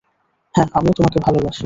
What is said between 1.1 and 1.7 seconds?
ভালোবাসি!